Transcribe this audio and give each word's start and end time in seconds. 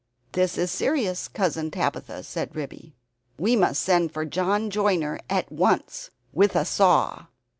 "This 0.31 0.57
is 0.57 0.71
serious, 0.71 1.27
Cousin 1.27 1.69
Tabitha," 1.69 2.23
said 2.23 2.55
Ribby. 2.55 2.95
"We 3.37 3.55
must 3.55 3.83
send 3.83 4.11
for 4.11 4.25
John 4.25 4.71
Joiner 4.71 5.19
at 5.29 5.51
once, 5.51 6.09
with 6.33 6.55
a 6.55 6.65
saw." 6.65 7.27